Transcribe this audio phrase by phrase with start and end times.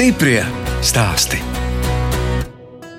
[0.00, 0.40] Stiprie
[0.80, 1.36] stāsti.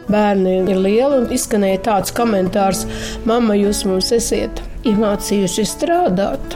[0.05, 2.84] Bērni ir lieli un izskanēja tāds komentārs:
[3.25, 6.53] Mama, jūs mums esat iemācījuši strādāt,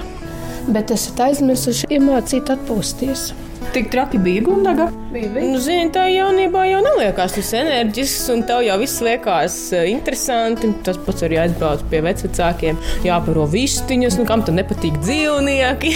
[0.70, 3.32] bet esat aizmirsuši iemācīt atpūsties.
[3.74, 4.92] Tik traki bija gundaga.
[5.16, 5.50] Bija, bija.
[5.50, 10.70] Nu, zini, tā jaunībā jau neliekās tas enerģisks, un tev jau viss liekas eh, interesanti.
[10.86, 12.78] Tas pats arī aizbrauc pie vecākiem,
[13.08, 15.96] jāparo vistiņas, nu kam tam nepatīk dzīvnieki.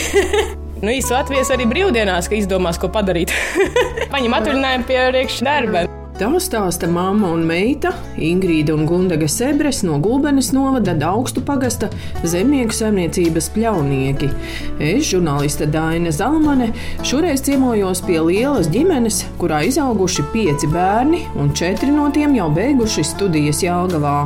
[0.81, 3.33] nu, īsi Latvijas arī brīvdienās, ka izdomās, ko padarīt.
[4.13, 5.98] Paņem atvaļinājumu pie rīkšķa darba.
[6.19, 11.87] Tā stāsta mamma un meita Ingrīda un Gundaga Sebres no Gulbenes novada augstu pagasta
[12.27, 14.27] zemnieku saimniecības pļaunieki.
[14.83, 16.73] Es, žurnāliste Daina Zalamane,
[17.07, 23.07] šoreiz ciemojos pie lielas ģimenes, kurā izauguši pieci bērni, un četri no tiem jau beiguši
[23.07, 24.17] studijas Jālgavā.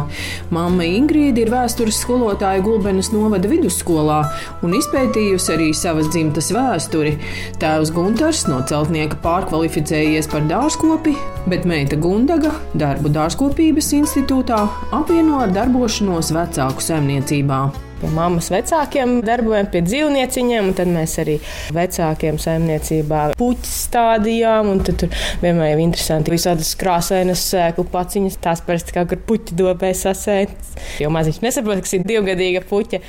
[0.50, 4.24] Mamma Ingrīda ir vēstures skolotāja Gulbenes novada vidusskolā
[4.66, 7.20] un izpētījusi arī savas dzimtas vēsturi.
[7.62, 11.14] Tēvs Gunters no celtnieka pārkvalificējies par dārzkopi,
[11.50, 14.60] bet meita Gundaga darbu dārzkopības institūtā
[14.96, 17.64] apvieno ar darbošanos vecāku saimniecībā
[18.04, 21.38] pie mammas vecākiem darbojam, pie dzīvnieciņiem, tad mēs arī
[21.76, 28.98] vecākiem saimniecībā puķis stādījām, tad tur vienmēr ir interesanti visādas krāsainas sēklu paciņas, tās parasti
[28.98, 33.00] kaut kur puķi dobē sasētas, jo maziņš nesaprot, kas ir divgadīga puķa.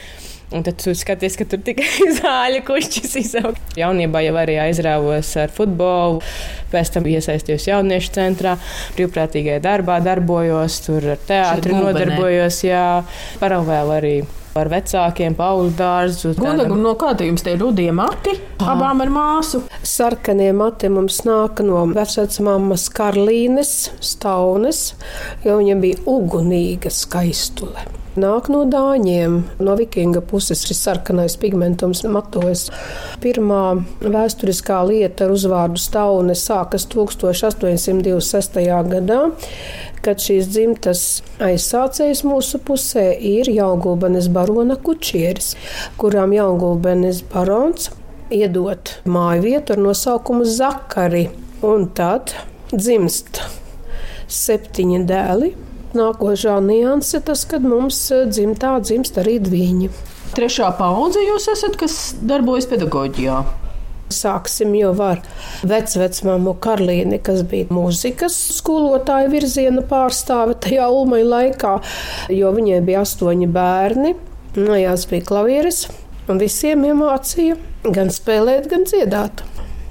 [0.54, 1.86] Un tad tu skaties, ka tur tikai
[2.20, 3.58] zāļu kušķis izaug.
[3.78, 6.20] Jaunībā jau arī aizrāvos ar futbolu,
[6.70, 8.54] pēc tam iesaistījos jauniešu centrā,
[8.94, 12.86] brīvprātīgajā darbā darbojos, tur ar teātri nodarbojos, jā,
[13.42, 14.16] paralēli arī
[14.54, 16.36] ar vecākiem, pauļu dārzu.
[16.38, 18.36] Gudagam, no kā te jums tie rudie mati?
[18.62, 19.64] Abām ar māsu.
[19.82, 24.86] Sarkanie mati mums nāk no vecmāmas Karlīnes, Staunes,
[25.42, 29.40] jo viņa bija ugunīga skaistule nāk no dāņiem.
[29.64, 32.68] No vikinga puses šis sarkanais pigmentums matojas.
[33.22, 33.62] Pirmā
[34.04, 38.62] vēsturiskā lieta ar uzvārdu Staune sākas 1826.
[38.92, 39.20] gadā
[40.04, 41.02] kad šīs dzimtas
[41.42, 45.54] aizsācējs mūsu pusē ir Jaungulbenes barona Kučieris,
[46.00, 47.88] kurām Jaungulbenes barons
[48.34, 51.28] iedot māju vietu ar nosaukumu Zakari.
[51.64, 52.34] Un tad
[52.72, 53.40] dzimst
[54.28, 55.54] septiņi dēli,
[55.98, 59.90] nākošā nianse tas, kad mums eh, dzimtā dzimst arī dviņi.
[60.34, 63.42] Trešā paudze jūs esat, kas darbojas pedagoģijā.
[64.14, 65.22] Sāksim jau ar
[65.64, 71.74] vecmāmu Karlīni, kas bija mūzikas skolotāja virziena pārstāve tajā ulmaņa laikā,
[72.36, 74.14] jo viņai bija astoņi bērni.
[74.58, 75.86] Mājās bija klavieres,
[76.30, 77.56] un visiem iemācīja
[77.94, 79.42] gan spēlēt, gan dziedāt.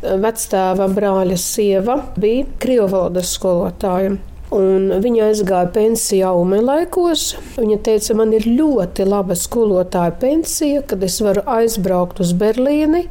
[0.03, 4.17] Vectēva brāļa sieva bija krievu valodas skolotāja.
[4.53, 7.31] Viņa aizgāja pensijā Ume laikos.
[7.57, 13.07] Viņa teica, man ir ļoti laba skolotāja pensija, kad es varu aizbraukt uz Berlīni,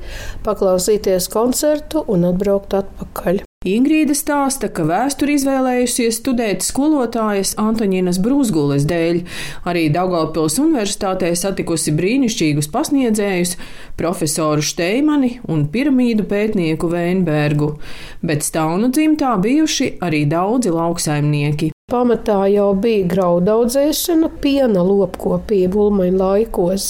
[0.46, 3.42] paklausīties koncertu un atbraukt atpakaļ.
[3.62, 9.20] Ingrīda stāsta, ka vēsturi izvēlējusies studēt skolotājas Antoninas Brūsgules dēļ.
[9.70, 13.54] Arī Daugavpils universitātē satikusi brīnišķīgus pasniedzējus,
[13.98, 17.76] profesoru Šteimani un piramīdu pētnieku Veinbergu,
[18.22, 21.70] bet Staunu dzimtā bijuši arī daudzi lauksaimnieki.
[21.92, 26.86] Pamatā jau bija graudaudzēšana, piena lopkopība ulmaņa laikos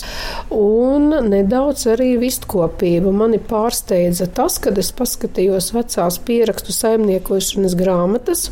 [0.55, 3.11] un nedaudz arī vistkopība.
[3.11, 8.47] Mani pārsteidza tas, kad es paskatījos vecās pierakstu saimniekošanas grāmatas,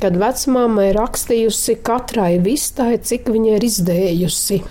[0.00, 4.62] kad vecmāma ir rakstījusi katrai vistai, cik viņa ir izdējusi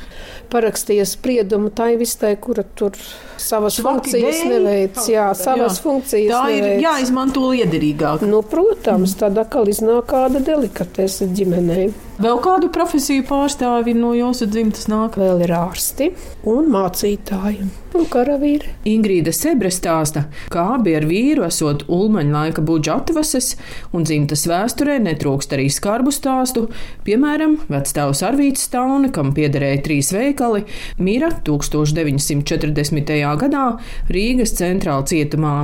[0.51, 2.95] parakstīja spriedumu tai vistai, kura tur
[3.41, 4.49] savas Švaki funkcijas dēļ?
[4.53, 5.01] neveic.
[5.09, 5.83] Jā, savas Jā.
[5.83, 6.81] funkcijas Tā ir neveic.
[6.85, 8.25] jāizmanto liederīgāk.
[8.27, 11.91] Nu, protams, tad atkal iznāk kāda delikatese ģimenei.
[12.21, 15.17] Vēl kādu profesiju pārstāvi no jūsu dzimtas nāk?
[15.17, 16.11] Vēl ir ārsti
[16.45, 18.73] un mācītāji un karavīri.
[18.90, 23.55] Ingrīda Sebre stāsta, ka abi ar vīru esot ulmaņa laika budžeta atvases
[23.96, 26.67] un dzimtas vēsturē netrūkst arī skarbu stāstu.
[27.05, 30.64] Piemēram, vecstāvs Arvīts Staune, kam piederēja trīs veikali,
[31.02, 33.16] mira 1940.
[33.41, 33.66] gadā
[34.11, 35.55] Rīgas centrāla cietumā.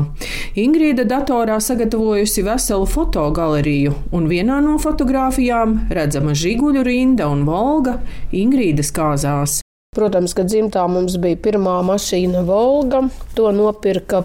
[0.57, 7.99] Ingrīda datorā sagatavojusi veselu fotogaleriju, un vienā no fotogrāfijām redzama žiguļu rinda un volga
[8.35, 9.61] Ingrīdas kāzās.
[9.97, 12.99] Protams, ka dzimtā mums bija pirmā mašīna Volga.
[13.33, 14.19] To nopirka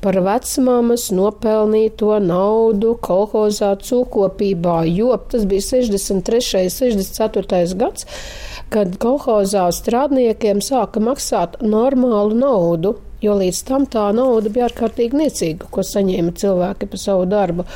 [0.00, 6.62] par vecmāmas nopelnīto naudu kolhozā cūkopībā, jo tas bija 63.
[6.64, 7.76] un 64.
[7.82, 8.08] gads,
[8.72, 12.96] kad kolhozā strādniekiem sāka maksāt normālu naudu.
[13.20, 17.68] Jo līdz tam tā nauda bija ārkārtīgi niecīga, ko saņēma cilvēki par savu darbu.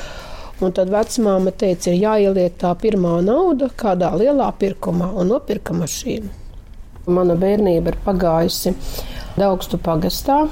[0.63, 6.39] Un tad vecmāma teica, ir jāieliek tā pirmā nauda kādā lielā pirkumā un nopirka mašīnu.
[7.11, 8.77] Mana bērnība ir pagājusi
[9.35, 10.45] Daugstu pagastā,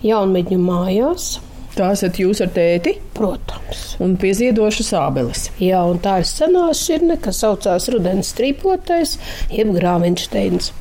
[0.00, 1.34] Jaunmedņu mājās.
[1.74, 3.82] Tā esat jūs ar tēti Protams.
[4.02, 5.50] un pieziedošas ābeles.
[5.62, 9.18] Jā, un tā ir senā šķirne, kas saucās rudens strīpotais,
[9.52, 10.72] jeb grāviņšteins.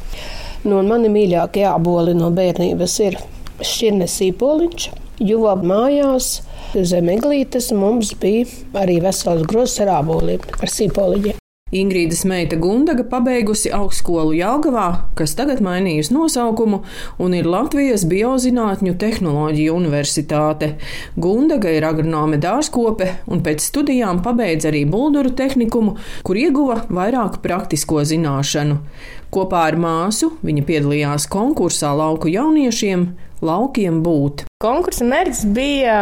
[0.66, 3.19] Nu, un mani mīļākie āboli no bērnības ir
[3.60, 4.88] šķirnes sīpoliņš,
[5.30, 6.31] jo mājās
[6.74, 8.48] zem eglītes mums bija
[8.81, 11.39] arī vesels grozs ar āboliem, ar sīpoliņiem.
[11.69, 16.80] Ingrīdas meita Gundaga pabeigusi augstskolu Jālgavā, kas tagad mainījusi nosaukumu
[17.21, 20.71] un ir Latvijas Biozinātņu tehnoloģiju universitāte.
[21.13, 25.94] Gundaga ir agronome dārzkope un pēc studijām pabeidza arī bulduru tehnikumu,
[26.25, 28.81] kur ieguva vairāk praktisko zināšanu.
[29.30, 34.44] Kopā ar māsu viņa piedalījās konkursā lauku jauniešiem Laukiem būt.
[34.59, 35.95] Konkursa mērķis bija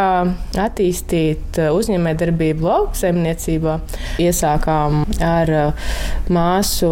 [0.57, 3.75] attīstīt uzņēmējdarbību lauksaimniecībā.
[4.23, 5.51] Iesākām ar
[6.33, 6.89] māsu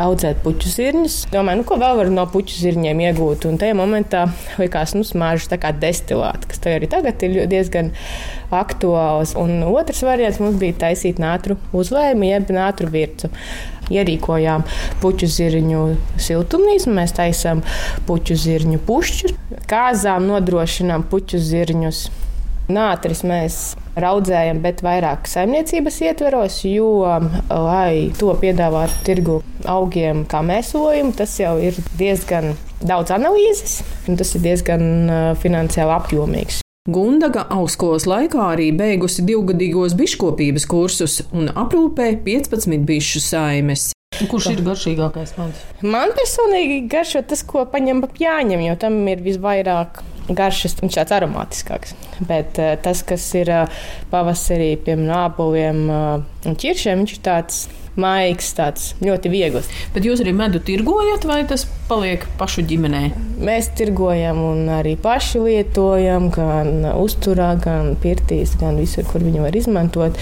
[0.00, 1.16] audzēt puķu zirņus.
[1.32, 3.48] Domāju, nu, ko vēl var no puķu zirņiem iegūt.
[3.48, 4.26] Un tajā momentā
[4.60, 7.94] likās, nu, smāžas tā kā destilāti, kas arī tagad ir diezgan
[8.52, 9.32] aktuāls.
[9.40, 13.32] Un otrs variants mums bija taisīt nātru uzlējumu, jeb nātru vircu
[13.90, 14.64] ierīkojām
[15.02, 15.82] puķu zirņu
[16.20, 17.64] siltumnīcu, mēs taisām
[18.08, 19.36] puķu zirņu pušķus,
[19.70, 22.08] kāzām nodrošinām puķu zirņus.
[22.70, 23.54] Nātris mēs
[23.98, 27.02] raudzējam, bet vairāk saimniecības ietveros, jo,
[27.50, 34.34] lai to piedāvātu tirgu augiem kā mēslojumu, tas jau ir diezgan daudz analīzes, un tas
[34.38, 34.84] ir diezgan
[35.42, 36.62] finansiāli apjomīgs.
[36.88, 43.90] Gundaga augstskolas laikā arī beigusi divgadīgos biškopības kursus un aprūpē 15 bišu saimes.
[44.30, 45.60] Kurš ir garšīgākais medus?
[45.84, 50.00] Man personīgi garšo tas, ko paņem pa pjāņam, jo tam ir visvairāk
[50.32, 51.92] garšas, viņš tāds aromātiskāks.
[52.24, 53.52] Bet tas, kas ir
[54.08, 57.60] pavasarī, piemēram, āboliem un ķiršiem, viņš ir tāds
[58.00, 59.70] maigs, tāds ļoti viegls.
[59.94, 63.02] Bet jūs arī medu tirgojat, vai tas paliek pašu ģimenē?
[63.40, 69.56] Mēs tirgojam un arī paši lietojam, gan uzturā, gan pirtīs, gan visur, kur viņu var
[69.56, 70.20] izmantot.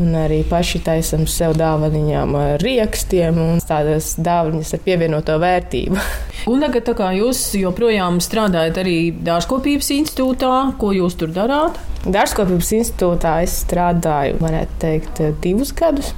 [0.00, 6.00] Un arī paši taisam sev dāvaniņām ar riekstiem un tādas dāvanas ar pievienoto vērtību.
[6.50, 11.78] Un tagad, kā jūs joprojām strādājat arī Dārzkopības institūtā, ko jūs tur darāt?
[12.04, 16.12] Dārzkopības institūtā es strādāju, varētu teikt, divus gadus.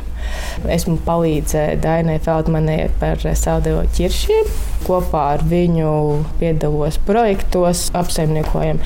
[0.73, 4.49] Esmu palīdzējis Dainai Feldmanai par saldējo ķiršiem.
[4.87, 5.91] Kopā ar viņu
[6.39, 8.79] piedalos projektos, apsaimniekojam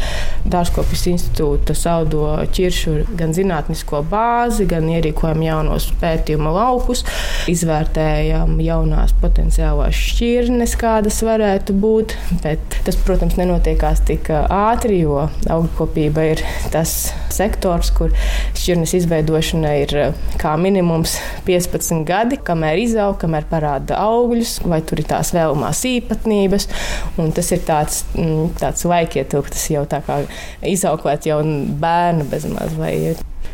[0.49, 7.05] Dārzkopjas institūta saldo ķiršu gan zinātnisko bāzi, gan ierīkojam jaunos pētījuma laukus,
[7.53, 12.17] izvērtējam jaunās potenciālās šķirnes, kādas varētu būt.
[12.45, 18.15] Bet tas, protams, nenotiekās tik ātri, jo augkopība ir tas sektors, kur
[18.57, 19.97] šķirnes izveidošana ir
[20.41, 26.69] kā minimums 15 gadi, kamēr izaug, kamēr parāda augļus, vai tur ir tās vēlamās īpatnības.
[27.21, 30.23] Un tas ir tāds, mm, tāds laikietilpts, jau tā kā
[30.67, 31.43] izauklēt jau
[31.81, 32.77] bērnu bezmaz.
[32.81, 32.95] Vai,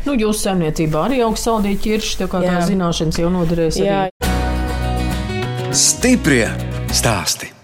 [0.07, 3.81] Nu, jūsu saimniecībā arī augsts saldīja ķirši, tā kā tā zināšanas jau noderēs.
[3.81, 4.07] Jā.
[4.07, 5.75] Arī.
[5.75, 6.47] Stiprie
[6.95, 7.56] stāsti.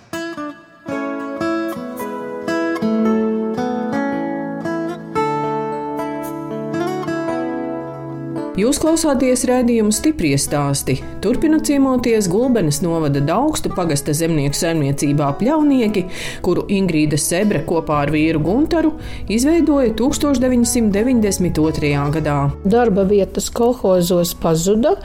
[8.54, 11.00] Jūs klausāties redzējumu stipri stāstī.
[11.24, 16.04] Turpinot ciemoties Gulbenes novada Daugstu pagasta zemnieku saimniecībā Pļaunieki,
[16.46, 18.92] kuru Ingrīda Sebre kopā ar vīru Guntaru
[19.34, 21.90] izveidoja 1992.
[22.14, 22.36] gadā.
[22.62, 25.02] Darba vietas kolhozos pazuda,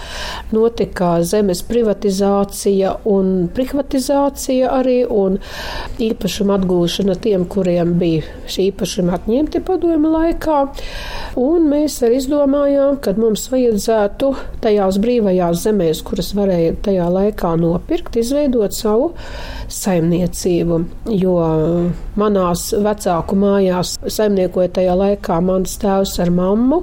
[0.53, 5.41] notika zemes privatizācija un privatizācija arī, un
[5.97, 10.61] īpašuma atgūšana tiem, kuriem bija šī īpašuma atņemti padomu laikā.
[11.41, 14.29] Un mēs arī izdomājām, ka mums mums vajadzētu
[14.63, 19.13] tajās brīvajās zemēs, kuras varēja tajā laikā nopirkt, izveidot savu
[19.71, 20.81] saimniecību.
[21.15, 21.37] Jo
[22.19, 26.83] manās vecāku mājās saimniekoja tajā laikā mans tēvs ar mammu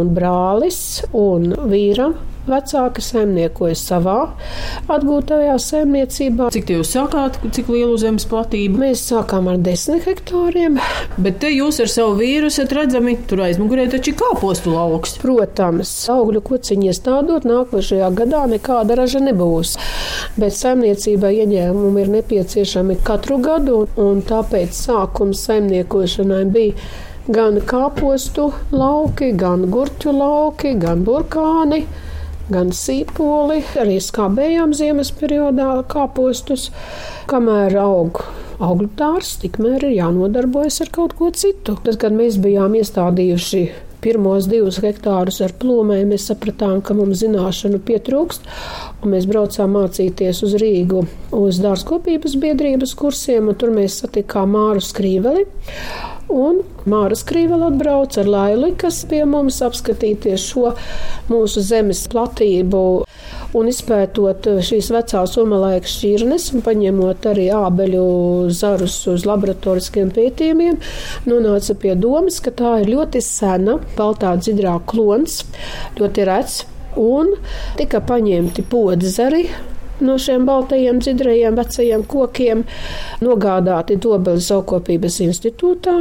[0.00, 2.14] un brālis un vīra
[2.48, 4.18] vecāki saimniekoja savā
[4.92, 6.50] atgūtajā saimniecībā.
[6.54, 8.80] Cik jūs sākāt, cik lielu zemes platību?
[8.84, 10.78] Mēs sākām ar desmit hektāriem.
[11.16, 15.16] Bet te jūs ar savu vīru esat redzami, tur aizmugurē taču ir kāpostu lauks.
[15.22, 19.76] Protams, augļu kociņi iestādot, nākošajā gadā nekāda raža nebūs.
[20.40, 29.32] Bet saimniecībai ieņēmumi ir nepieciešami katru gadu, un tāpēc sākums saimniekošanai bija gan kāpostu lauki,
[29.32, 31.86] gan gurķu lauki, gan burkāni
[32.52, 36.70] gan sīpoli, arī skābējām ziemas periodā kāpostus.
[37.30, 38.20] Kamēr aug
[38.62, 41.78] augļu dārsts, tikmēr ir jānodarbojas ar kaut ko citu.
[41.84, 43.64] Tas, kad mēs bijām iestādījuši
[44.04, 48.48] pirmos divus hektārus ar plūmēm, mēs sapratām, ka mums zināšanu pietrūkst.
[49.08, 51.04] Mēs braucām mācīties uz Rīgu,
[51.36, 55.46] uz dārzkopības biedrības kursiem, un tur mēs satikām Māru Skrīveli.
[56.32, 60.72] Un Māra Skrīvela atbrauca ar Laili, kas pie mums apskatīties šo
[61.30, 62.80] mūsu zemes platību
[63.54, 68.06] un izpētot šīs vecās umalaika šķirnes un paņemot arī ābeļu
[68.56, 70.80] zarus uz laboratoriskiem pētījumiem,
[71.28, 75.42] nonāca pie domas, ka tā ir ļoti sena baltā dzidrā klons,
[76.00, 76.64] ļoti rets,
[77.00, 77.34] un
[77.78, 79.46] tika paņemti podzari
[80.06, 82.64] no šiem baltajiem, dzidrajiem, vecajiem kokiem,
[83.24, 85.96] nogādāti Dobeles zaukopības institūtā,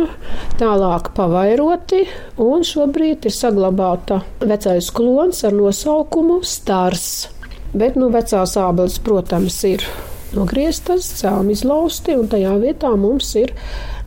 [0.60, 2.04] tālāk pavairoti,
[2.44, 7.30] un šobrīd ir saglabāta vecais klons ar nosaukumu Stars.
[7.74, 9.86] Bet nu, vecās ābeles, protams, ir
[10.34, 13.54] nogrieztas, cēlni izlausti, un tajā vietā mums ir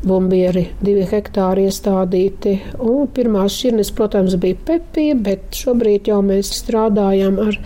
[0.07, 2.57] bumbieri, divi hektāri iestādīti.
[2.83, 7.59] Un pirmās šķirnes, protams, bija pepija, bet šobrīd jau mēs strādājam ar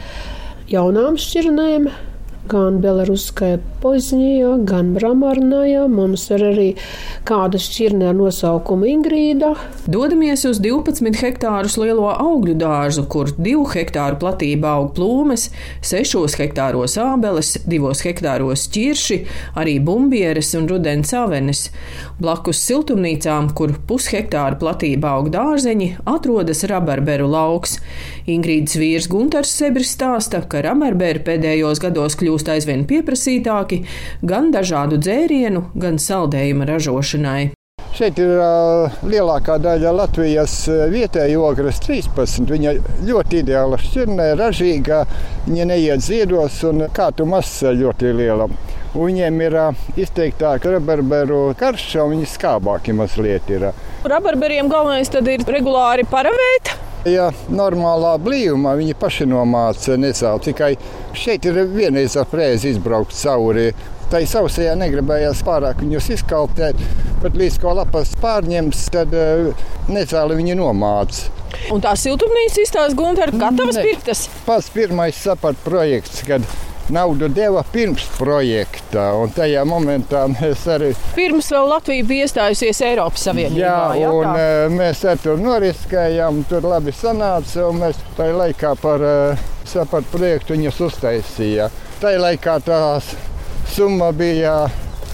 [0.70, 1.90] jaunām šķirnēm
[2.50, 5.86] gan Belaruskajā Poznijā, gan Bramarnajā.
[5.90, 6.66] Mums ir arī
[7.28, 9.52] kāda šķirne ar nosaukumu Ingrīda.
[9.90, 15.48] Dodamies uz 12 hektārus lielo augļu dārzu, kur 2 hektāru platībā aug plūmes,
[15.86, 19.20] 6 hektāros ābeles, 2 hektāros ķirši,
[19.60, 21.68] arī bumbieres un rudens avenes.
[22.20, 27.78] Blakus siltumnīcām, kur pushektāra platībā aug dārzeņi, atrodas rabarberu lauks.
[28.30, 33.82] Ingrīdas vīrs Gunters Sebris stāsta, ka rabarberu pēdējos gados kļūst aizvien pieprasītāki
[34.22, 37.50] gan dažādu dzērienu, gan saldējumu ražošanai.
[37.90, 40.54] Šeit ir uh, lielākā daļa Latvijas
[40.92, 42.46] vietējā ogres 13.
[42.48, 42.74] Viņa
[43.08, 45.00] ļoti ideāla šķirnē, ražīga,
[45.48, 48.46] viņa neiet ziedos un kātu masa ļoti liela.
[48.94, 53.72] Un viņiem ir uh, izteiktāka rabarberu karša, un viņi skābāki mazliet ir.
[54.06, 56.72] Rabarberiem galvenais tad ir regulāri paravēt.
[57.08, 60.74] Ja normālā blīvumā viņi paši nomāca necēlu, tikai
[61.16, 63.70] šeit ir vienreiz ar prēzi izbraukt cauri.
[64.10, 66.80] Tā sausajā negribējās pārāk viņus izkaltēt,
[67.22, 69.14] bet līdz ko lapas pārņems, tad
[69.88, 71.30] necēli viņi nomāca.
[71.72, 74.26] Un tā siltumnīca izstāsta Gunter, gatavas pirktas?
[74.44, 76.44] Pats pirmais saprat projekts, kad
[76.94, 79.10] naudu deva pirms projekta.
[79.36, 80.90] Tajā momentā mēs arī.
[81.16, 83.62] Pirms vēl Latvija bija iestājusies Eiropas Savienībā.
[83.62, 84.34] Jā, jā un tā.
[84.42, 89.16] E, mēs ar tur noriskējām, tur labi sanāca, un mēs tajā laikā par e,
[89.68, 91.80] sapratu projektu viņus uztaisījām.
[92.02, 93.14] Tajā laikā tās
[93.74, 94.62] summa bija.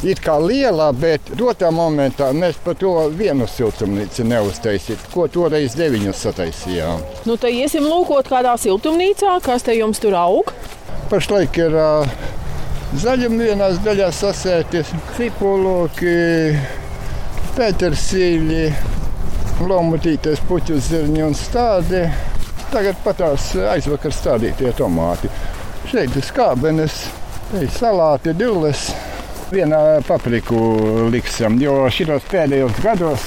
[0.04, 6.20] It kā liela, bet dotā momentā mēs par to vienu siltumnīcu neuztaisījām, ko toreiz deviņus
[6.26, 7.00] sataisījām.
[7.24, 10.52] Nu, tad iesim lūkot kādā siltumnīcā, kas te jums tur aug.
[11.08, 12.12] Pašlaik ir uh,
[13.00, 16.12] zaļuma vienās daļās sasēties cipoloki,
[17.56, 18.62] pētersīļi,
[19.64, 22.04] lomutīties puķu zirņi un stādi.
[22.68, 25.32] Tagad patās aizvakar stādītie tomāti.
[25.88, 27.06] Šeit ir skābenes,
[27.78, 28.90] salāti, dilles.
[29.46, 30.58] Vienā papriku
[31.12, 33.26] liksam, jo šitos pēdējos gados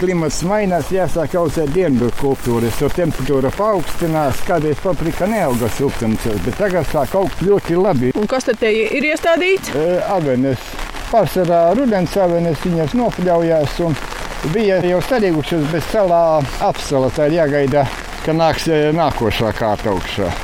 [0.00, 6.88] klimats mainās, jāsāk audzēt dienvidu kultūras, jo temperatūra paaugstinās, kādreiz paprika neauga siltumos, bet tagad
[6.90, 8.10] sāk augt ļoti labi.
[8.18, 9.70] Un kas tad ir iestādīts?
[9.76, 10.66] E, avenes.
[11.12, 13.94] Pārsvarā rudens avenes viņas nopļaujās un
[14.50, 16.22] bija jau sarīgušas, bet celā
[16.66, 17.86] apsala tā ir jāgaida,
[18.24, 20.34] ka nāks e, nākošā kārta augšā.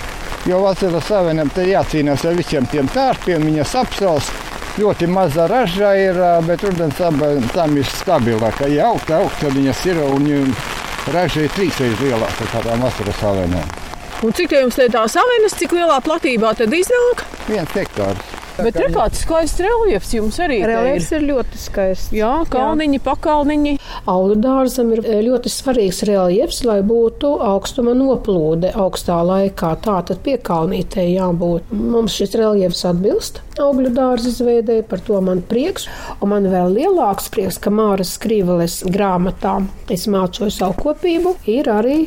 [0.46, 4.30] Jo vasaras avenam te jācīnās ar visiem tiem tārpiem, viņas apsals
[4.76, 6.98] ļoti maza raža ir, bet rudens
[7.54, 8.68] tam ir stabilāka.
[8.68, 10.54] Ja augsta, augsta viņas ir un
[11.14, 13.62] raža ir trīsreiz lielāka kā tā vasaras avenē.
[14.24, 17.24] Un cik jums te tās avenes, cik lielā platībā tad iznāk?
[17.50, 18.35] Viens hektārs.
[18.66, 20.60] Bet ir kāds skaists reliefs jums arī.
[20.66, 21.20] Reliefs ir.
[21.20, 22.12] ir ļoti skaists.
[22.16, 23.74] Jā, kalniņi, pakalniņi.
[24.10, 29.74] Auga dārzam ir eh, ļoti svarīgs reliefs, lai būtu augstuma noplūde augstā laikā.
[29.84, 31.72] Tā tad piekalnītē jābūt.
[31.76, 35.88] Mums šis reliefs atbilst augļu dārza izveidē, par to man prieks.
[36.20, 39.58] Un man vēl lielāks prieks, ka Māras Skrīveles grāmatā
[39.92, 41.98] es mācoju savu kopību, ir arī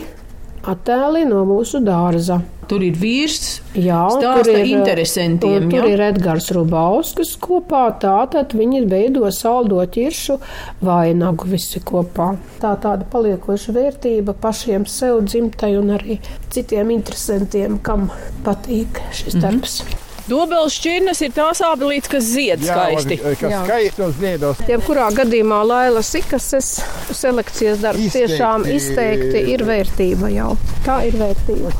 [0.69, 2.41] attēli no mūsu dārza.
[2.69, 5.69] Tur ir vīrs, jā, tur ir interesantiem.
[5.71, 10.37] Tur, tur ir Edgars Rubauskas kopā, tātad viņi veido saldo ķiršu
[10.85, 12.35] vainagu visi kopā.
[12.61, 16.19] Tā tāda paliekoša vērtība pašiem sev dzimtai un arī
[16.53, 18.11] citiem interesantiem, kam
[18.45, 19.98] patīk šis mm -hmm.
[20.29, 20.39] Darbs.
[20.39, 23.17] Dobeles šķirnes ir tās ābelītes, kas zied jā, skaisti.
[23.19, 23.61] Kas jā.
[23.65, 24.63] skaisti un ziedos.
[24.69, 26.79] Jebkurā gadījumā Laila Sikases
[27.11, 28.33] selekcijas darbs izteikti.
[28.33, 30.55] tiešām izteikti ir vērtība jau.
[30.85, 31.73] Tā ir vērtība.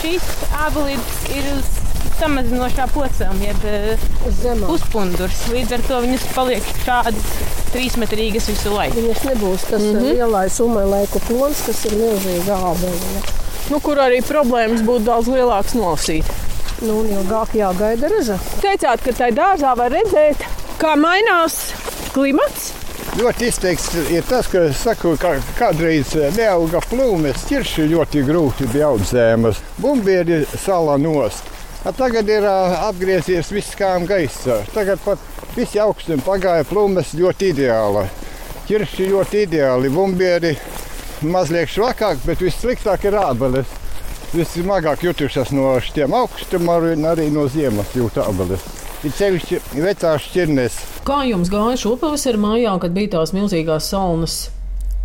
[0.00, 0.30] Šīs
[0.66, 1.74] ābelītes ir uz
[2.16, 4.06] samazinošā posmā, jeb eh,
[4.64, 5.42] puspundurs.
[5.52, 7.32] Līdz ar to viņas paliek šādas
[7.74, 9.02] trīsmetrīgas visu laiku.
[9.02, 10.16] Viņas nebūs tas mm -hmm.
[10.16, 13.24] lielais umēlaiku plons, kas ir milzīga ābele.
[13.66, 16.45] Nu, kur arī problēmas būtu daudz lielākas nolasīt.
[16.84, 18.36] Nu, ilgāk jāgaida raža.
[18.60, 20.42] Teicāt, ka tajā dārzā var redzēt,
[20.80, 21.70] kā mainās
[22.12, 22.74] klimats.
[23.16, 29.62] Ļoti izteikts ir tas, ka saku, ka kādreiz neauga plūmes, ķirši ļoti grūti bija audzēmas,
[29.80, 31.48] bumbieri sala nost.
[31.86, 34.58] A tagad ir apgriezies viss kājām gaisā.
[34.74, 35.22] Tagad pat
[35.56, 38.04] visi augstumi pagāja plūmes ļoti ideāli.
[38.68, 40.52] Ķirši ļoti ideāli, bumbieri
[41.24, 43.70] mazliet švakāk, bet vissliktāk ir ābeles.
[44.34, 48.64] Vissmagāk jutušas no šiem augstumiem, arī no ziemas jūt ābeles.
[49.06, 50.76] Ir sevišķi vecās šķirnes.
[51.06, 54.36] Kā jums gāja šo pavasaru mājā, kad bija tās milzīgās saunas?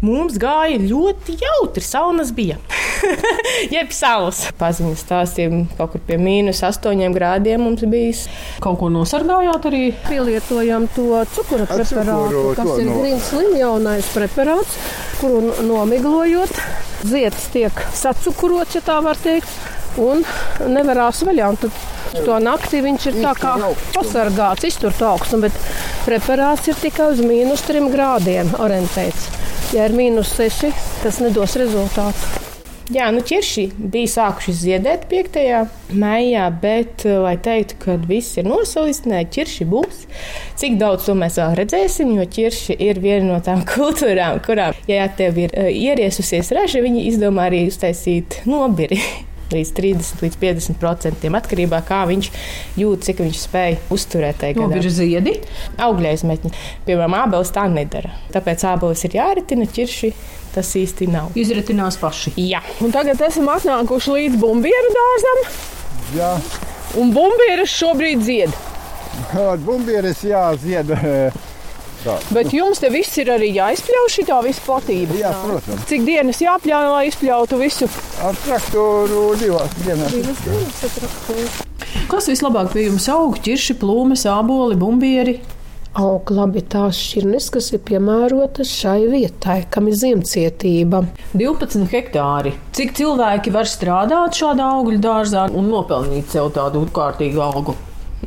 [0.01, 1.83] Mums gāja ļoti jautri.
[1.85, 2.55] Saunas bija.
[3.75, 4.39] Jeb saules.
[4.57, 8.15] Paziņas stāstījām, kaut kur pie mīnus 8 grādiem mums bija.
[8.63, 9.83] Kaut ko nosargājāt arī?
[10.09, 14.79] Pielietojam to cukura Ar preparātu, cukuru, kas ir no- grīnslim jaunais preparāts,
[15.21, 16.57] kuru nomiglojot,
[17.07, 19.49] zieds tiek sacukurots, ja tā var teikt,
[20.01, 20.23] un
[20.71, 21.49] nevarās vaļā.
[21.51, 23.55] Un tad to naktī viņš ir tā kā
[23.95, 25.57] pasargāts, iztur to augstumu, bet
[26.05, 29.29] preparāts ir tikai uz mīnus 3 grādiem orientēts.
[29.75, 30.71] Ja ir mīnus 6,
[31.03, 32.50] tas nedos rezultātu.
[32.91, 35.37] Jā, nu ķirši bija sākuši ziedēt 5.
[35.95, 40.01] maijā, bet, eh, lai teiktu, ka viss ir nosalis, nē, ķirši būs.
[40.59, 45.07] Cik daudz to mēs vēl redzēsim, jo ķirši ir viena no tām kultūrām, kurām, ja
[45.07, 48.99] tev ir eh, ieriesusies raža, viņi izdomā arī uztaisīt nobiri.
[49.51, 52.29] Līdz 30 līdz 50 procentiem atkarībā no tā, kā viņš
[52.79, 54.61] jūt, cik viņš spēj uzturēt gadā.
[54.61, 55.33] Nobirži ziedi.
[55.81, 56.51] Augļaizmetņi,
[56.87, 58.13] piemēram, ābeles tā nedara.
[58.33, 60.13] Tāpēc ābeles ir jāritina, ķirši
[60.55, 61.31] tas īsti nav.
[61.39, 62.33] Izritinās paši.
[62.41, 62.59] Jā.
[62.83, 65.45] Un tagad esam atnākuši līdz bumbieru dārzam,
[66.11, 66.33] Jā,
[66.99, 68.51] un bumbieras šobrīd dzied.
[69.63, 70.91] bumbieris jāzied.
[72.33, 75.17] Bet jums te viss ir arī jāizpļauj šī tā visa platība.
[75.19, 75.85] Jā, protams.
[75.89, 77.89] Cik dienas jāpļauj, lai izpļautu visu?
[78.25, 80.15] Ar traktoru divās dienās.
[82.11, 83.37] Kas vislabāk pie jums aug?
[83.45, 85.39] Ķirši, plūmes, āboli, bumbieri.
[85.99, 91.03] Aug labi tās šķirnes, kas ir piemērotas šai vietai, kam ir ziemcietība.
[91.35, 92.55] 12 hektāri.
[92.77, 97.75] Cik cilvēki var strādāt šādā augļu dārzā un nopelnīt sev tādu kārtīgu algu?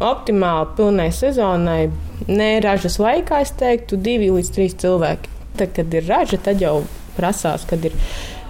[0.03, 1.89] Optimāli pilnai sezonai,
[2.27, 5.31] ne ražas laikā, es teiktu, divi līdz trīs cilvēki.
[5.55, 6.81] Tad, kad ir raža, tad jau
[7.15, 7.95] prasās, kad ir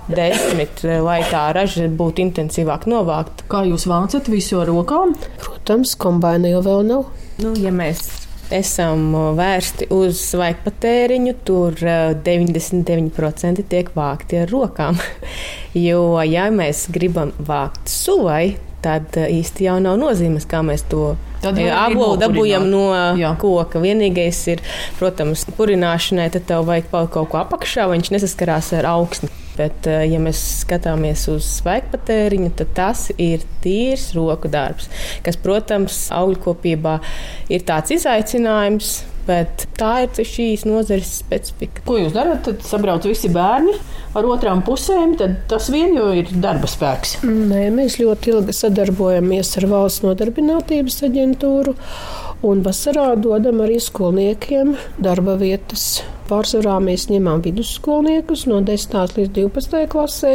[0.08, 3.44] desmit, lai tā raža būtu intensīvāk novākta.
[3.50, 5.12] Kā jūs vācat visu ar rokām?
[5.40, 7.08] Protams, kombaina jau vēl nav.
[7.40, 8.06] Nu, ja mēs
[8.54, 15.00] esam vērsti uz svaigpatēriņu, tur eh, 99% tiek vākti ar rokām.
[15.74, 18.54] Jo, ja mēs gribam vākt suvai,
[18.84, 22.84] tad īsti jau nav nozīmes, kā mēs to Tad arī apgūtu dabūjam no.
[23.20, 23.34] Jā.
[23.40, 23.82] koka.
[23.82, 24.64] Vienīgais ir,
[24.98, 29.30] protams, purināšanai, tad tev vajag palikt kaut ko apakšā, viņš nesaskarās ar augstu.
[29.54, 34.88] Bet, eh, ja mēs skatāmies uz svaigpatēriņu, tad tas ir tīrs roku darbs,
[35.22, 36.96] kas, protams, augļkopībā
[37.54, 38.96] ir tāds izaicinājums.
[39.24, 41.84] Bet tā ir šīs nozares specifika.
[41.88, 42.42] Ko jūs darat?
[42.44, 43.72] Tad sabrauc visi bērni
[44.14, 47.18] ar otrām pusēm, tad tas vien jau ir darba spēks.
[47.24, 51.74] Nē, mēs ļoti ilgi sadarbojamies ar valsts nodarbinātības aģentūru.
[52.44, 56.02] Un vasarā dodam arī skolniekiem darba vietas.
[56.28, 59.16] Pārsvarā mēs ņemam vidusskolniekus no 10.
[59.16, 59.86] līdz 12.
[59.92, 60.34] klasē.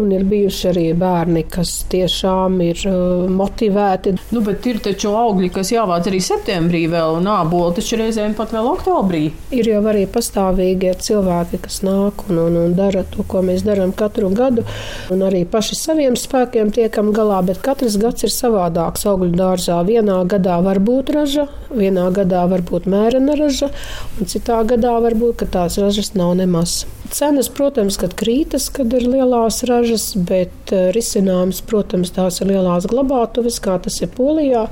[0.00, 4.14] Un ir bijuši arī bērni, kas tiešām ir uh, motivēti.
[4.32, 8.54] Nu, bet ir taču augļi, kas jāvāc arī septembrī vēl, un āboli taču reizēm pat
[8.56, 9.20] vēl oktobrī.
[9.52, 13.92] Ir jau arī pastāvīgi cilvēki, kas nāk un, un, un dara to, ko mēs darām
[13.96, 14.64] katru gadu.
[15.12, 19.04] Un arī paši saviem spēkiem tiekam galā, bet katrs gads ir savādāks.
[19.10, 23.68] Augļu dārzā vienā gadā var būt raža, vienā gadā var būt mērena raža,
[24.16, 26.80] un citā gadā var būt, ka tās ražas nav nemaz.
[27.10, 32.86] Cenas, protams, kad krītas, kad ir lielās ražas, bet eh, risinājums, protams, tās ir lielās
[32.90, 34.68] glabātuves, kā tas ir Polijā.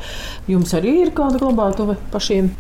[0.51, 2.53] Jums arī ir kāda glabātuve pašiem?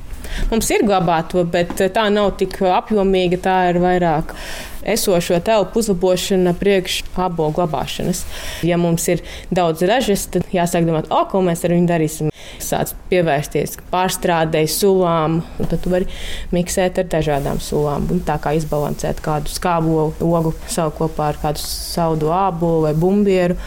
[0.51, 3.39] Mums ir glabāta, bet tā nav tik apjomīga.
[3.45, 4.35] Tā ir vairāk
[4.83, 8.25] esošo telpu uzlabošana priekš abo glabāšanas.
[8.67, 9.23] Ja mums ir
[9.55, 12.33] daudz ražas, tad jāsāk domāt, o, ko mēs ar viņu darīsim.
[12.63, 16.09] Sāc pievērsties pārstrādēji, sulām, un tad tu vari
[16.55, 18.09] miksēt ar dažādām sulām.
[18.13, 23.59] Un tā kā izbalansēt kādu skābo ogu savu kopā ar kādu saudu ābolu vai bumbieru.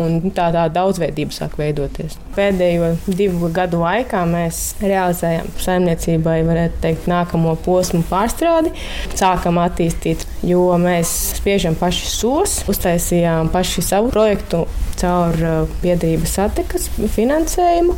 [0.00, 2.16] Un tā tā daudzveidība sāk veidoties.
[2.36, 8.72] Pēdējo divu gadu laikā mēs realizējam saimniecībai, varētu teikt, nākamo posmu pārstrādi.
[9.18, 10.24] Sākam attīstīt,
[10.68, 14.64] jo mēs spiežam paši sos, uztaisījām paši savu projektu
[15.00, 17.96] caur uh, biedrības attikas finansējumu,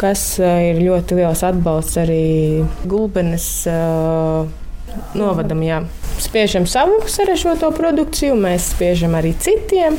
[0.00, 2.24] kas uh, ir ļoti liels atbalsts arī
[2.88, 3.48] Gulbenes.
[3.70, 4.48] Uh,
[5.14, 5.82] Novadam, jā.
[6.18, 9.98] Spiežam savu sarežģīto produkciju, mēs spiežam arī citiem,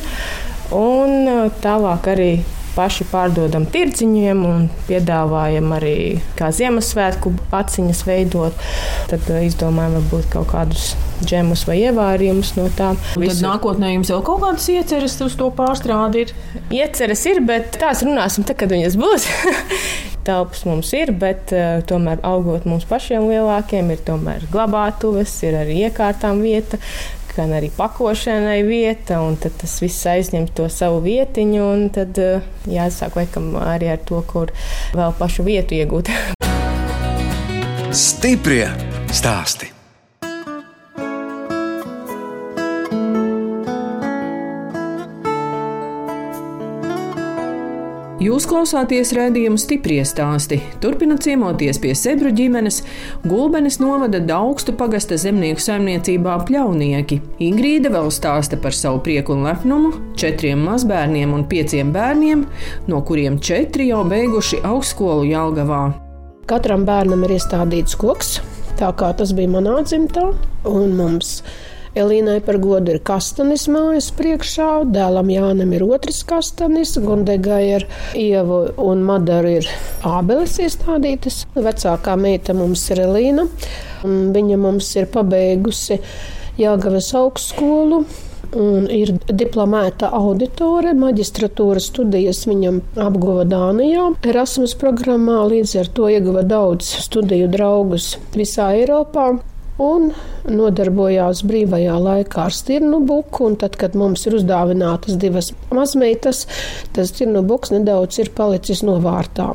[0.76, 1.30] un
[1.64, 2.32] tālāk arī
[2.80, 5.96] paši pārdodam tirdziņiem un piedāvājam arī
[6.40, 8.68] kā Ziemassvētku aciņas veidot.
[9.12, 13.00] Tad eh, izdomājam varbūt kaut kādus džemus vai ievārījumus no tām.
[13.16, 16.36] Tad nākotnē jums vēl kaut kādas ieceres uz to pārstrādi ir?
[16.72, 19.28] Ieceres ir, bet tās runāsim tad, kad viņas būs.
[20.30, 25.80] Telpas mums ir, bet uh, tomēr augot mums pašiem lielākiem, ir tomēr glabātuves, ir arī
[25.88, 26.78] iekārtām vieta,
[27.40, 33.54] gan arī pakošanai vieta, un tas viss aizņem to savu vietiņu, tad uh, jāsāk laikam
[33.64, 34.54] arī ar to, kur
[34.98, 36.12] vēl pašu vietu iegūt.
[38.06, 38.66] Stiprie
[39.16, 39.79] stāsti!
[48.20, 50.58] Jūs klausāties redzējumu stipri stāstī.
[50.84, 52.82] Turpināt ciemoties pie Sebru ģimenes,
[53.24, 57.22] Gulbenes novada Daugstu pagasta zemnieku saimniecībā pļaunieki.
[57.48, 62.44] Ingrīda vēl stāsta par savu prieku un lepnumu- četriem mazbērniem un pieciem bērniem,
[62.92, 65.94] no kuriem četri jau beiguši augstskolu Jālgavā.
[66.46, 68.42] Katram bērnam ir iestādīts koks,
[68.76, 71.69] tā kā tas bija manā dzimtā, un mums ir
[72.00, 77.86] Elīnai par godu ir kastanis mājas priekšā, dēlam Jānam ir otrs kastanis, Gundegai ir
[78.16, 79.68] Ievu un Madaru ir
[80.08, 81.42] ābeles iestādītas.
[81.58, 83.50] Vecākā meita mums ir Elīna,
[84.08, 86.00] un viņa mums ir pabeigusi
[86.62, 88.06] Jāgavas augstskolu.
[88.60, 94.08] Un ir diplomēta auditore, maģistratūras studijas viņam apguva Dānijā.
[94.26, 99.34] Erasmus programmā līdz ar to ieguva daudz studiju draugus visā Eiropā
[99.80, 100.12] un
[100.50, 103.50] nodarbojās brīvajā laikā ar stirnu buku.
[103.60, 106.46] Tad, kad mums ir uzdāvinātas divas mazmeitas,
[106.96, 109.54] tas stirnu buks nedaudz ir palicis novārtā.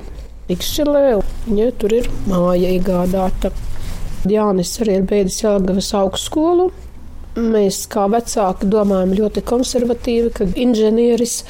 [0.52, 1.04] Ikšķilē,
[1.46, 3.52] viņa tur ir māja iegādāta.
[4.28, 6.70] Jānis arī ir beidzis Jāgavas augstskolu.
[7.34, 11.40] Mēs kā vecāki domājam ļoti konservatīvi, ka inženieris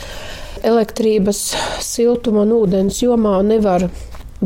[0.64, 1.42] elektrības,
[1.84, 3.84] siltuma un ūdens jomā nevar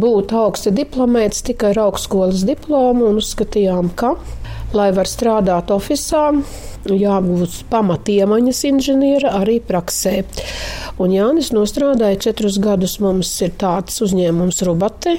[0.02, 4.14] būt augsti diplomēts tikai ar augstskolas diplomu un uzskatījām, ka,
[4.76, 6.42] lai var strādāt oficiālā,
[6.88, 10.22] jābūt pamatiemaņas inženiera arī praksē.
[11.02, 12.98] Un Jānis nostrādāja četrus gadus.
[13.02, 15.18] Mums ir tāds uzņēmums Rubate.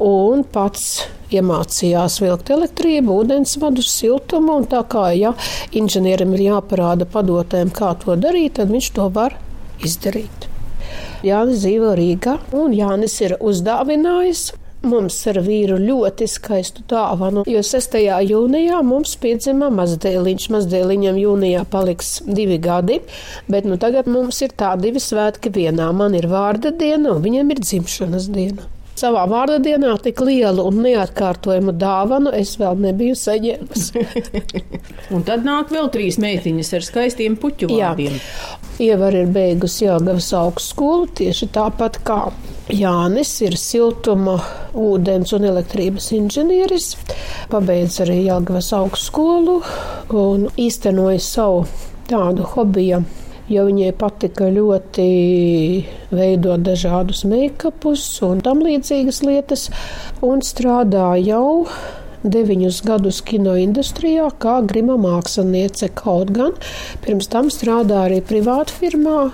[0.00, 1.02] Un pats
[1.34, 4.60] iemācījās vilkt elektrību, ūdensvadus, siltumu.
[4.70, 5.34] Tā kā ja
[5.76, 9.36] inženierim ir jāparāda padotēm, kā to darīt, tad viņš to var
[9.84, 10.49] izdarīt.
[11.20, 14.46] Jānis dzīvo Rīgā, un Jānis ir uzdāvinājis
[14.88, 17.98] mums ar vīru ļoti skaistu dāvanu, jo 6.
[18.24, 20.48] jūnijā mums piedzima mazdēliņš.
[20.56, 23.02] Mazdēliņam jūnijā paliks divi gadi,
[23.52, 25.92] bet nu tagad mums ir tā divi svētki vienā.
[25.92, 30.80] Man ir vārda diena, un viņam ir dzimšanas diena savā vārda dienā tik lielu un
[30.84, 34.04] neatkārtojumu dāvanu es vēl nebiju saņēmusi.
[35.14, 38.18] un tad nāk vēl trīs meitiņas ar skaistiem puķu vārdiem.
[38.80, 42.22] Ievar ir beigusi Jāgavas augstskolu tieši tāpat kā
[42.70, 44.36] Jānis ir siltuma,
[44.78, 46.92] ūdens un elektrības inženieris.
[47.50, 49.58] Pabeidz arī Jāgavas augstskolu
[50.16, 51.64] un īstenoja savu
[52.10, 53.02] tādu hobiju
[53.50, 55.06] jo viņai patika ļoti
[56.14, 59.68] veidot dažādus make-upus un tam līdzīgas lietas,
[60.22, 61.66] un strādāja jau
[62.22, 65.90] deviņus gadus kino industrijā kā grima māksliniece.
[65.96, 66.56] Kaut gan
[67.04, 69.30] pirms tam strādāja arī privātu firmā.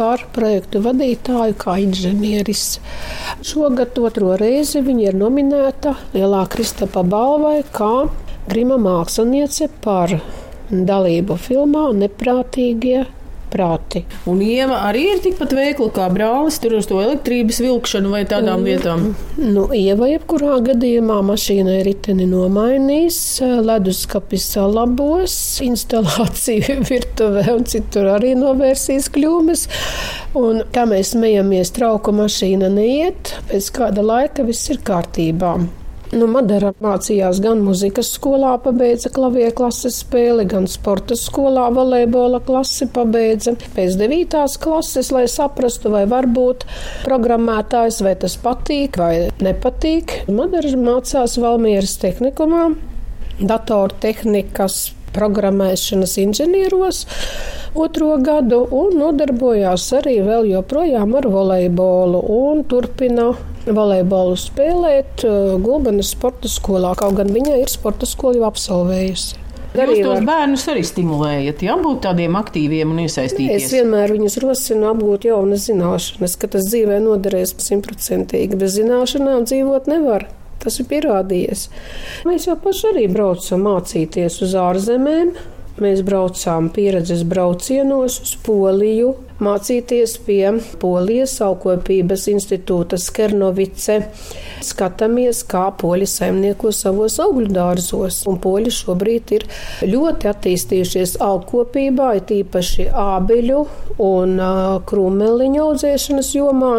[0.00, 2.78] Par projektu vadītāju kā inženieris.
[3.44, 8.06] Šogad otro reizi viņa ir nominēta Lielā Kristapa balvai kā
[8.48, 10.14] grima māksliniece par
[10.70, 13.04] dalību filmā Neprātīgie
[13.50, 14.04] prāti.
[14.30, 18.64] Un Ieva arī ir tikpat veikla kā brālis, tur uz to elektrības vilkšanu vai tādām
[18.66, 19.10] vietām.
[19.40, 23.18] Nu, Ieva jebkurā gadījumā mašīnai riteni nomainīs,
[23.66, 25.34] leduskapis salabos,
[25.64, 29.66] instalāciju virtuvē un citur arī novērsīs kļūmes.
[30.38, 35.56] Un, kā mēs smejamies, trauku mašīna neiet, pēc kāda laika viss ir kārtībā.
[36.10, 42.88] Nu, Madara mācījās gan muzikas skolā, pabeidza klavieru klases spēli, gan sporta skolā volejbola klasi
[42.90, 43.54] pabeidza.
[43.76, 44.34] Pēc 9.
[44.58, 46.66] klases, lai saprastu, vai var būt
[47.04, 50.24] programmētājs, vai tas patīk vai nepatīk.
[50.34, 52.72] Madara mācās Valmieras tehnikumā,
[53.38, 57.04] datortehnikas programmēšanas inženieros
[57.78, 63.30] otro gadu un nodarbojās arī vēl joprojām ar volejbolu un turpina
[63.76, 69.40] volejbolu spēlēt uh, Gulbenes sporta skolā, kaut gan viņa ir sporta skolu absolvējusi.
[69.70, 73.68] Jūs tos bērnus arī stimulējat, ja būt tādiem aktīviem un iesaistīties?
[73.68, 78.58] Es vienmēr viņus rosinu apgūt jaunas zināšanas, ka tas dzīvē noderēs simtprocentīgi.
[78.58, 80.26] Bez zināšanām dzīvot nevar.
[80.60, 81.68] Tas ir pierādījies.
[82.28, 85.32] Mēs jau paši arī braucam mācīties uz ārzemēm.
[85.80, 90.44] Mēs braucām pieredzes braucienos uz Poliju, mācīties pie
[90.80, 93.96] Polijas augkopības institūta Skernovice.
[94.64, 98.22] Skatāmies, kā poļi saimnieko savos augļu dārzos.
[98.30, 99.46] Un poļi šobrīd ir
[99.88, 103.64] ļoti attīstījušies augkopībā, it īpaši ābeļu
[104.04, 104.36] un
[104.90, 106.74] krūmeliņu audzēšanas jomā.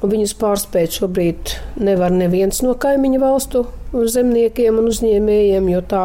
[0.00, 6.04] Un viņus pārspēt šobrīd nevar neviens no kaimiņu valstu zemniekiem un uzņēmējiem, jo tā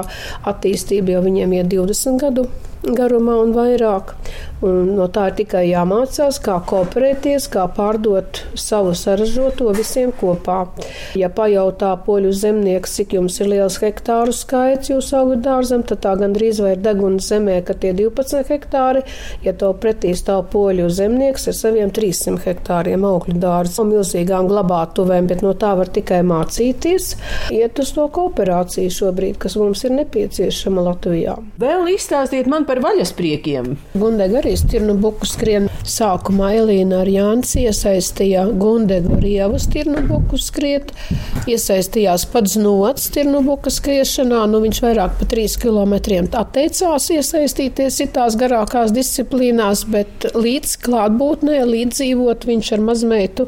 [0.50, 2.48] attīstība jau viņiem ir 20 gadu
[2.94, 4.14] garumā un vairāk.
[4.66, 10.62] Un no tā ir tikai jāmācās, kā kooperēties, kā pārdot savu saražoto visiem kopā.
[11.20, 16.16] Ja pajautā poļu zemnieks, cik jums ir liels hektāru skaits jūsu augu dārzam, tad tā
[16.22, 19.04] gandrīz vai ir deguna zemē, ka tie 12 hektāri,
[19.44, 25.30] ja to pretī stāv poļu zemnieks ar saviem 300 hektāriem augļu dārza un milzīgām glabātuvēm,
[25.30, 27.12] bet no tā var tikai mācīties,
[27.54, 31.36] iet uz to kooperāciju šobrīd, kas mums ir nepieciešama Latvijā.
[31.62, 33.72] Vēl izstāstiet man par vaļaspriekiem.
[33.96, 35.70] Gundega arī stirnu buku skrien.
[35.86, 40.94] Sākumā Elīna ar Jānis iesaistīja Gundegu Rievu stirnu buku skriet.
[41.50, 44.44] Iesaistījās pats nots stirnu buku skriešanā.
[44.52, 52.00] Nu, viņš vairāk pa trīs kilometriem atteicās iesaistīties citās garākās disciplīnās, bet līdz klātbūtnē, līdz
[52.00, 53.48] dzīvot, viņš ar mazmeitu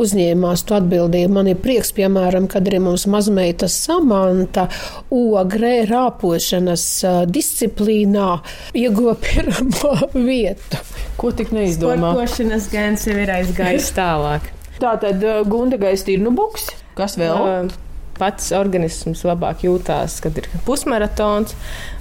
[0.00, 1.32] uzņēmās to atbildību.
[1.36, 4.66] Man ir prieks, piemēram, kad arī mums mazmeita Samanta
[5.14, 6.86] ogrē rāpošanas
[7.32, 8.30] disciplīnā
[8.76, 9.94] ieguva pirmo
[10.28, 10.80] vietu.
[11.16, 12.12] Ko tik neizdomā?
[12.12, 14.52] Sportošanas gēns jau ir aizgājis tālāk.
[14.82, 16.70] Tā tad uh, gundagais tirnubuks.
[16.98, 17.42] Kas vēl?
[17.66, 17.82] Uh,
[18.16, 21.52] Pats organisms labāk jūtās, kad ir pusmaratons,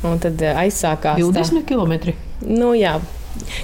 [0.08, 2.14] un tad uh, aizsākās 20 km.
[2.48, 2.94] Nu, jā,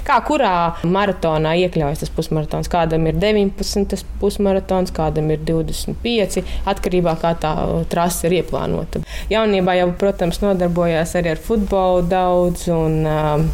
[0.06, 0.52] Kā kurā
[0.88, 2.70] maratonā iekļaujas tas pusmaratons?
[2.72, 7.52] Kādam ir 19 pusmaratons, kādam ir 25, atkarībā no kā tā
[7.92, 9.02] trase ir ieplānota.
[9.32, 13.46] Jaunībā jau, protams, nodarbojās arī ar futbolu daudz un um,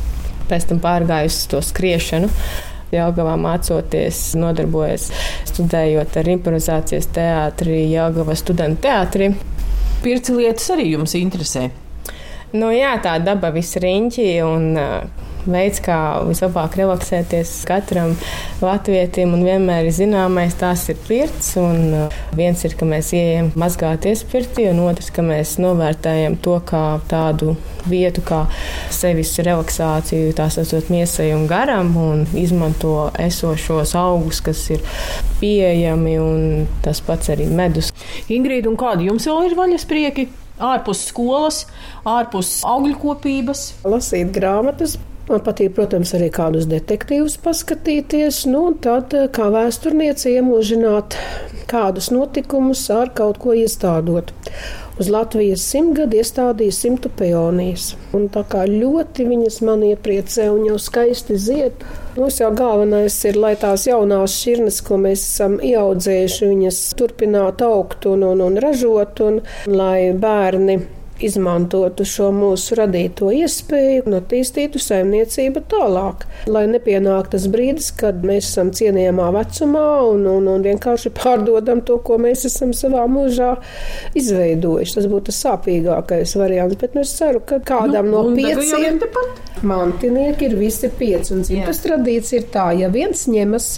[0.48, 2.32] pēc tam pārgājusi uz to skriešanu.
[2.88, 5.10] Jāgavā mācoties, nodarbojas
[5.50, 9.34] studējot ar improvizācijas teātri, Jāgavā studentu teātri.
[10.00, 11.66] Pirci lietas arī jums interesē.
[12.54, 18.14] Nu, jā, tā daba viss riņķī un uh, veids, kā vislabāk relaksēties katram
[18.64, 21.54] latvietim, un vienmēr ir zināmais, tās ir pirts.
[21.60, 26.58] Un uh, viens ir, ka mēs ieejam mazgāties pirtī, un otrs, ka mēs novērtējam to
[26.68, 27.54] kā tādu
[27.88, 28.44] vietu, kā
[28.94, 34.84] sevis relaksāciju, tā saucot miesai un garam, un izmanto esošos augus, kas ir
[35.40, 37.92] pieejami, un tas pats arī medus.
[38.32, 40.28] Ingrīda, un kādi jums vēl ir vaļasprieki?
[40.58, 41.60] Ārpus skolas,
[42.08, 43.68] ārpus augļu kopības.
[43.86, 44.96] Lasīt grāmatas,
[45.28, 51.18] Man patīk, protams, arī kādus detektīvus paskatīties, nu, tad kā vēsturniece iemūžināt
[51.68, 54.32] kādus notikumus ar kaut ko iestādot.
[54.98, 57.92] Uz Latvijas simtgadu iestādīja simtu peonijas.
[58.16, 61.86] Un tā kā ļoti viņas man iepriecē un jau skaisti zied.
[62.16, 68.08] Mums jau galvenais ir, lai tās jaunās šķirnes, ko mēs esam ieaudzējuši, viņas turpinātu augt
[68.10, 70.80] un, un, un ražot, un lai bērni
[71.24, 76.26] izmantotu šo mūsu radīto iespēju un attīstītu saimniecību tālāk.
[76.50, 81.98] Lai nepienāk tas brīdis, kad mēs esam cienījamā vecumā un, un, un vienkārši pārdodam to,
[82.04, 83.54] ko mēs esam savā mūžā
[84.18, 84.98] izveidojuši.
[84.98, 89.00] Tas būtu sāpīgākais variants, bet nu, es ceru, ka kādam nu, no pieciem
[89.66, 91.34] mantinieki ir visi pieci.
[91.34, 93.68] Un citas tradīcija ir tā, ja viens ņemas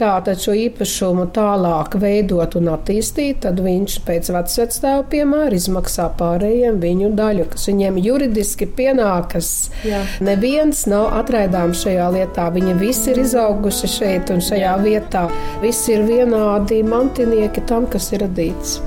[0.00, 7.12] tātad šo īpašumu tālāk veidot un attīstīt, tad viņš pēc vecvectēva piemēra izmaksā pārējiem viņu
[7.18, 9.52] daļu, kas viņiem juridiski pienākas.
[9.88, 10.04] Jā.
[10.24, 12.48] Neviens nav atraidāms šajā lietā.
[12.54, 15.26] Viņi visi ir izauguši šeit un šajā vietā.
[15.64, 18.78] Visi ir vienādi mantinieki tam, kas ir radīts.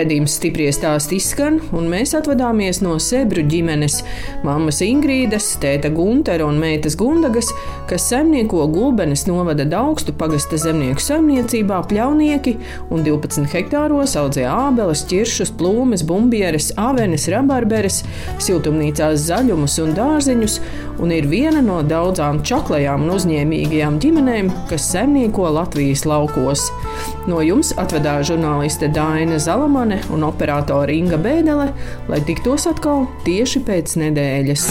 [0.00, 3.98] Redījums stipri stāst izskan, un mēs atvadāmies no Sebru ģimenes-
[4.46, 7.50] mammas Ingrīdas, tēta Guntera un meitas Gundagas,
[7.90, 12.56] kas saimnieko Gulbenes novada Daugstu pagasta zemnieku saimniecībā pļaunieki
[12.90, 18.02] un 12 hektāros audzē ābeles, ķiršus, plūmes, bumbieres, avenes, rabarberes,
[18.38, 20.60] siltumnīcās zaļumus un dārziņus,
[21.00, 26.70] un ir viena no daudzām čaklajām un uzņēmīgajām ģimenēm, kas saimnieko Latvijas laukos.
[27.28, 31.70] No jums atvedā žurnāliste Dāna Zalama Rimane un operātore Inga Bēdelē,
[32.08, 34.70] lai tiktos atkal tieši pēc nedēļas.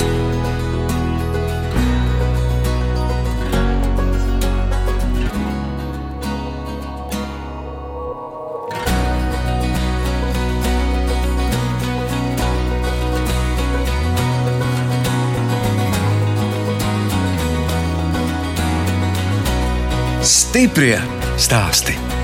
[20.29, 20.97] Stiprie
[21.39, 22.18] stāsti.